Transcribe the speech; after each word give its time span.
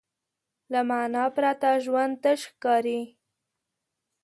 له 0.71 0.79
معنی 0.89 1.25
پرته 1.35 1.69
ژوند 1.85 2.13
تش 2.23 2.39
ښکاري. 2.51 3.01